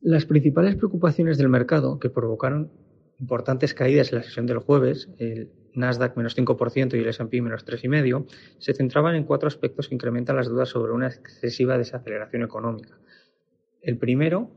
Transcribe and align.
Las 0.00 0.26
principales 0.26 0.76
preocupaciones 0.76 1.38
del 1.38 1.48
mercado 1.48 1.98
que 1.98 2.08
provocaron 2.08 2.70
importantes 3.18 3.74
caídas 3.74 4.12
en 4.12 4.18
la 4.18 4.24
sesión 4.24 4.46
del 4.46 4.58
jueves, 4.58 5.08
el 5.18 5.50
Nasdaq 5.74 6.16
menos 6.16 6.36
5% 6.36 6.94
y 6.94 7.00
el 7.00 7.08
S&P 7.08 7.42
menos 7.42 7.66
3,5%, 7.66 8.26
se 8.58 8.74
centraban 8.74 9.16
en 9.16 9.24
cuatro 9.24 9.48
aspectos 9.48 9.88
que 9.88 9.96
incrementan 9.96 10.36
las 10.36 10.48
dudas 10.48 10.68
sobre 10.68 10.92
una 10.92 11.08
excesiva 11.08 11.76
desaceleración 11.76 12.42
económica. 12.42 12.96
El 13.82 13.98
primero 13.98 14.50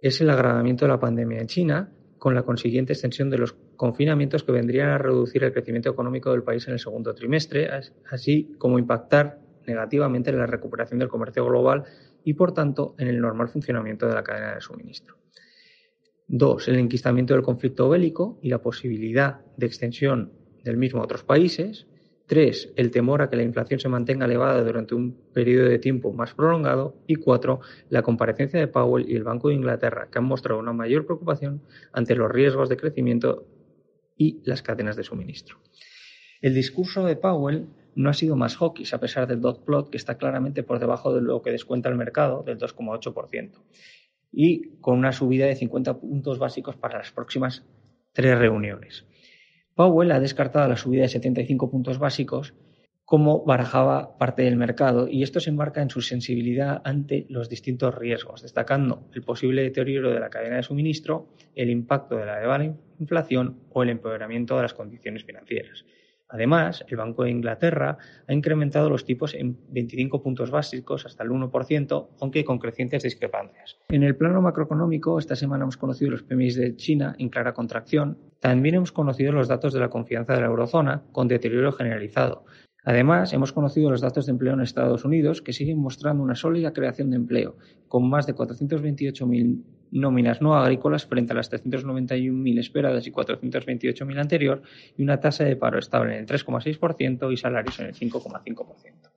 es 0.00 0.20
el 0.20 0.30
agravamiento 0.30 0.84
de 0.84 0.90
la 0.90 1.00
pandemia 1.00 1.40
en 1.40 1.46
China, 1.46 1.92
con 2.18 2.34
la 2.34 2.42
consiguiente 2.42 2.92
extensión 2.92 3.30
de 3.30 3.38
los 3.38 3.54
confinamientos 3.76 4.42
que 4.42 4.52
vendrían 4.52 4.88
a 4.90 4.98
reducir 4.98 5.44
el 5.44 5.52
crecimiento 5.52 5.88
económico 5.88 6.30
del 6.32 6.42
país 6.42 6.66
en 6.66 6.74
el 6.74 6.78
segundo 6.78 7.14
trimestre, 7.14 7.70
así 8.10 8.54
como 8.58 8.78
impactar 8.78 9.40
negativamente 9.68 10.30
en 10.30 10.38
la 10.38 10.46
recuperación 10.46 10.98
del 10.98 11.08
comercio 11.08 11.44
global 11.46 11.84
y, 12.24 12.34
por 12.34 12.52
tanto, 12.52 12.96
en 12.98 13.06
el 13.06 13.20
normal 13.20 13.48
funcionamiento 13.48 14.08
de 14.08 14.14
la 14.14 14.24
cadena 14.24 14.54
de 14.54 14.60
suministro. 14.60 15.16
Dos, 16.26 16.68
el 16.68 16.76
enquistamiento 16.76 17.34
del 17.34 17.42
conflicto 17.42 17.88
bélico 17.88 18.38
y 18.42 18.48
la 18.48 18.60
posibilidad 18.60 19.40
de 19.56 19.66
extensión 19.66 20.32
del 20.64 20.76
mismo 20.76 21.00
a 21.00 21.04
otros 21.04 21.22
países. 21.22 21.86
Tres, 22.26 22.70
el 22.76 22.90
temor 22.90 23.22
a 23.22 23.30
que 23.30 23.36
la 23.36 23.42
inflación 23.42 23.80
se 23.80 23.88
mantenga 23.88 24.26
elevada 24.26 24.62
durante 24.62 24.94
un 24.94 25.16
periodo 25.32 25.70
de 25.70 25.78
tiempo 25.78 26.12
más 26.12 26.34
prolongado. 26.34 26.96
Y 27.06 27.14
cuatro, 27.14 27.60
la 27.88 28.02
comparecencia 28.02 28.60
de 28.60 28.68
Powell 28.68 29.08
y 29.08 29.16
el 29.16 29.24
Banco 29.24 29.48
de 29.48 29.54
Inglaterra, 29.54 30.08
que 30.10 30.18
han 30.18 30.26
mostrado 30.26 30.60
una 30.60 30.74
mayor 30.74 31.06
preocupación 31.06 31.62
ante 31.92 32.14
los 32.14 32.30
riesgos 32.30 32.68
de 32.68 32.76
crecimiento 32.76 33.46
y 34.14 34.42
las 34.44 34.60
cadenas 34.60 34.96
de 34.96 35.04
suministro. 35.04 35.56
El 36.40 36.54
discurso 36.54 37.04
de 37.04 37.16
Powell 37.16 37.66
no 37.94 38.10
ha 38.10 38.14
sido 38.14 38.36
más 38.36 38.56
hawkish, 38.56 38.94
a 38.94 39.00
pesar 39.00 39.26
del 39.26 39.40
dot 39.40 39.64
plot, 39.64 39.90
que 39.90 39.96
está 39.96 40.16
claramente 40.18 40.62
por 40.62 40.78
debajo 40.78 41.14
de 41.14 41.20
lo 41.20 41.42
que 41.42 41.50
descuenta 41.50 41.88
el 41.88 41.96
mercado, 41.96 42.42
del 42.42 42.58
2,8% 42.58 43.50
y 44.32 44.78
con 44.80 44.98
una 44.98 45.12
subida 45.12 45.46
de 45.46 45.56
50 45.56 45.98
puntos 45.98 46.38
básicos 46.38 46.76
para 46.76 46.98
las 46.98 47.12
próximas 47.12 47.64
tres 48.12 48.38
reuniones. 48.38 49.06
Powell 49.74 50.12
ha 50.12 50.20
descartado 50.20 50.68
la 50.68 50.76
subida 50.76 51.02
de 51.02 51.08
75 51.08 51.70
puntos 51.70 51.98
básicos 51.98 52.54
como 53.04 53.42
barajaba 53.44 54.18
parte 54.18 54.42
del 54.42 54.56
mercado 54.56 55.08
y 55.08 55.22
esto 55.22 55.40
se 55.40 55.48
enmarca 55.48 55.80
en 55.80 55.88
su 55.88 56.02
sensibilidad 56.02 56.82
ante 56.84 57.24
los 57.30 57.48
distintos 57.48 57.94
riesgos, 57.94 58.42
destacando 58.42 59.08
el 59.14 59.22
posible 59.22 59.62
deterioro 59.62 60.10
de 60.10 60.20
la 60.20 60.28
cadena 60.28 60.56
de 60.56 60.62
suministro, 60.62 61.28
el 61.54 61.70
impacto 61.70 62.16
de 62.16 62.26
la 62.26 62.38
elevada 62.38 62.76
inflación 62.98 63.60
o 63.70 63.82
el 63.82 63.88
empeoramiento 63.88 64.56
de 64.56 64.62
las 64.62 64.74
condiciones 64.74 65.24
financieras. 65.24 65.86
Además, 66.28 66.84
el 66.88 66.96
Banco 66.98 67.24
de 67.24 67.30
Inglaterra 67.30 67.96
ha 68.26 68.32
incrementado 68.32 68.90
los 68.90 69.04
tipos 69.04 69.34
en 69.34 69.56
25 69.70 70.22
puntos 70.22 70.50
básicos 70.50 71.06
hasta 71.06 71.24
el 71.24 71.30
1%, 71.30 72.08
aunque 72.20 72.44
con 72.44 72.58
crecientes 72.58 73.02
discrepancias. 73.02 73.78
En 73.88 74.02
el 74.02 74.14
plano 74.14 74.42
macroeconómico, 74.42 75.18
esta 75.18 75.36
semana 75.36 75.64
hemos 75.64 75.78
conocido 75.78 76.10
los 76.10 76.22
PMI 76.22 76.52
de 76.52 76.76
China 76.76 77.14
en 77.18 77.30
clara 77.30 77.54
contracción. 77.54 78.18
También 78.40 78.74
hemos 78.74 78.92
conocido 78.92 79.32
los 79.32 79.48
datos 79.48 79.72
de 79.72 79.80
la 79.80 79.88
confianza 79.88 80.34
de 80.34 80.40
la 80.40 80.48
eurozona 80.48 81.02
con 81.12 81.28
deterioro 81.28 81.72
generalizado. 81.72 82.44
Además, 82.84 83.32
hemos 83.32 83.52
conocido 83.52 83.90
los 83.90 84.00
datos 84.00 84.26
de 84.26 84.32
empleo 84.32 84.54
en 84.54 84.60
Estados 84.60 85.04
Unidos 85.04 85.42
que 85.42 85.52
siguen 85.52 85.78
mostrando 85.78 86.22
una 86.22 86.34
sólida 86.34 86.72
creación 86.72 87.10
de 87.10 87.16
empleo, 87.16 87.56
con 87.88 88.08
más 88.08 88.26
de 88.26 88.34
428.000 88.34 89.62
nóminas 89.90 90.40
no 90.40 90.54
agrícolas 90.54 91.06
frente 91.06 91.32
a 91.32 91.36
las 91.36 91.50
391.000 91.50 92.58
esperadas 92.58 93.06
y 93.06 93.12
428.000 93.12 94.18
anterior, 94.18 94.62
y 94.96 95.02
una 95.02 95.20
tasa 95.20 95.44
de 95.44 95.56
paro 95.56 95.78
estable 95.78 96.14
en 96.14 96.20
el 96.20 96.26
3,6% 96.26 97.32
y 97.32 97.36
salarios 97.36 97.78
en 97.80 97.86
el 97.86 97.94
5,5%. 97.94 99.10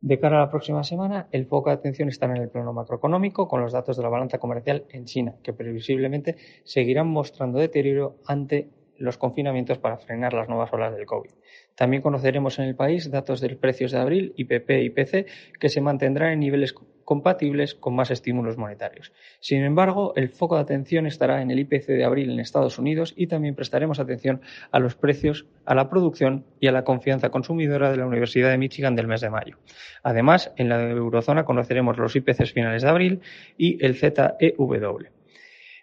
De 0.00 0.20
cara 0.20 0.36
a 0.36 0.40
la 0.40 0.50
próxima 0.50 0.84
semana, 0.84 1.26
el 1.32 1.46
foco 1.46 1.70
de 1.70 1.76
atención 1.76 2.08
estará 2.08 2.36
en 2.36 2.42
el 2.42 2.48
plano 2.48 2.72
macroeconómico 2.72 3.48
con 3.48 3.60
los 3.60 3.72
datos 3.72 3.96
de 3.96 4.02
la 4.02 4.08
balanza 4.08 4.38
comercial 4.38 4.84
en 4.90 5.04
China, 5.04 5.34
que 5.42 5.52
previsiblemente 5.52 6.36
seguirán 6.64 7.08
mostrando 7.08 7.58
deterioro 7.58 8.18
ante 8.26 8.70
los 8.98 9.18
confinamientos 9.18 9.78
para 9.78 9.98
frenar 9.98 10.32
las 10.32 10.48
nuevas 10.48 10.72
olas 10.72 10.94
del 10.94 11.06
COVID. 11.06 11.30
También 11.74 12.02
conoceremos 12.02 12.58
en 12.58 12.66
el 12.66 12.76
país 12.76 13.10
datos 13.10 13.40
de 13.40 13.56
precios 13.56 13.92
de 13.92 13.98
abril, 13.98 14.32
IPP 14.36 14.70
y 14.70 14.86
IPC, 14.86 15.26
que 15.58 15.68
se 15.68 15.80
mantendrán 15.80 16.32
en 16.32 16.40
niveles 16.40 16.74
compatibles 17.06 17.76
con 17.76 17.94
más 17.94 18.10
estímulos 18.10 18.58
monetarios. 18.58 19.12
Sin 19.38 19.62
embargo, 19.62 20.12
el 20.16 20.28
foco 20.28 20.56
de 20.56 20.62
atención 20.62 21.06
estará 21.06 21.40
en 21.40 21.52
el 21.52 21.60
IPC 21.60 21.86
de 21.86 22.04
abril 22.04 22.30
en 22.30 22.40
Estados 22.40 22.80
Unidos 22.80 23.14
y 23.16 23.28
también 23.28 23.54
prestaremos 23.54 24.00
atención 24.00 24.42
a 24.72 24.80
los 24.80 24.96
precios, 24.96 25.46
a 25.64 25.76
la 25.76 25.88
producción 25.88 26.44
y 26.58 26.66
a 26.66 26.72
la 26.72 26.82
confianza 26.82 27.30
consumidora 27.30 27.92
de 27.92 27.96
la 27.96 28.06
Universidad 28.06 28.50
de 28.50 28.58
Michigan 28.58 28.96
del 28.96 29.06
mes 29.06 29.20
de 29.20 29.30
mayo. 29.30 29.56
Además, 30.02 30.52
en 30.56 30.68
la 30.68 30.82
eurozona 30.82 31.44
conoceremos 31.44 31.96
los 31.96 32.16
IPCs 32.16 32.52
finales 32.52 32.82
de 32.82 32.88
abril 32.88 33.20
y 33.56 33.82
el 33.84 33.94
ZEW. 33.94 35.06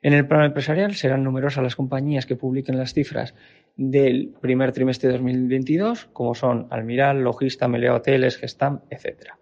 En 0.01 0.11
el 0.11 0.27
plano 0.27 0.43
empresarial 0.43 0.95
serán 0.95 1.23
numerosas 1.23 1.63
las 1.63 1.77
compañías 1.77 2.25
que 2.25 2.35
publiquen 2.35 2.77
las 2.77 2.93
cifras 2.93 3.33
del 3.77 4.33
primer 4.41 4.73
trimestre 4.73 5.07
de 5.07 5.13
2022, 5.13 6.09
como 6.11 6.35
son 6.35 6.67
Almiral, 6.69 7.23
Logista, 7.23 7.69
Melea 7.69 7.95
Hoteles, 7.95 8.37
Gestam, 8.37 8.81
etc. 8.89 9.35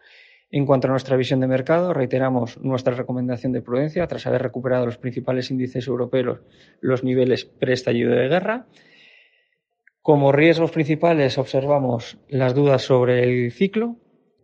En 0.54 0.66
cuanto 0.66 0.88
a 0.88 0.92
nuestra 0.92 1.16
visión 1.16 1.40
de 1.40 1.48
mercado, 1.48 1.94
reiteramos 1.94 2.60
nuestra 2.60 2.94
recomendación 2.94 3.54
de 3.54 3.62
prudencia 3.62 4.06
tras 4.08 4.28
haber 4.28 4.42
recuperado 4.42 4.86
los 4.86 4.98
principales 4.98 5.50
índices 5.50 5.88
europeos 5.88 6.42
los 6.82 7.06
niveles 7.06 7.46
pre-estallido 7.46 8.12
de 8.12 8.28
guerra. 8.28 8.68
Como 10.02 10.34
riesgos 10.34 10.72
principales 10.72 11.38
observamos 11.38 12.18
las 12.28 12.54
dudas 12.54 12.82
sobre 12.82 13.24
el 13.24 13.52
ciclo, 13.52 13.96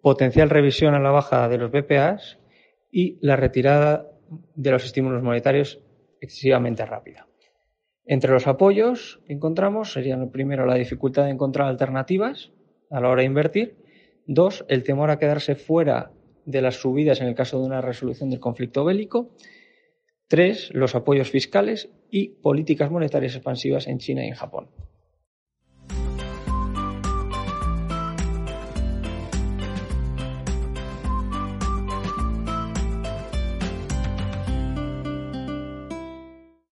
potencial 0.01 0.50
revisión 0.50 0.96
a 0.96 1.00
la 1.00 1.12
baja 1.12 1.50
de 1.50 1.57
los 1.57 1.72
BPAs 1.72 2.40
y 2.90 3.17
la 3.22 3.35
retirada 3.35 4.07
de 4.56 4.72
los 4.72 4.85
estímulos 4.85 5.22
monetarios 5.23 5.81
excesivamente 6.22 6.85
rápida. 6.85 7.28
Entre 8.06 8.31
los 8.31 8.47
apoyos 8.47 9.19
que 9.28 9.34
encontramos 9.34 9.91
serían, 9.91 10.31
primero, 10.31 10.66
la 10.66 10.75
dificultad 10.75 11.25
de 11.25 11.31
encontrar 11.31 11.67
alternativas 11.67 12.53
a 12.90 13.01
la 13.01 13.09
hora 13.09 13.22
de 13.22 13.28
invertir. 13.28 13.86
Dos, 14.27 14.65
el 14.67 14.83
temor 14.83 15.09
a 15.09 15.19
quedarse 15.19 15.55
fuera 15.55 16.11
de 16.45 16.61
las 16.61 16.75
subidas 16.75 17.21
en 17.21 17.27
el 17.27 17.35
caso 17.35 17.59
de 17.59 17.65
una 17.65 17.81
resolución 17.81 18.29
del 18.29 18.41
conflicto 18.41 18.83
bélico. 18.83 19.31
Tres, 20.27 20.69
los 20.73 20.95
apoyos 20.95 21.31
fiscales 21.31 21.89
y 22.11 22.29
políticas 22.41 22.91
monetarias 22.91 23.35
expansivas 23.35 23.87
en 23.87 23.99
China 23.99 24.25
y 24.25 24.27
en 24.27 24.35
Japón. 24.35 24.69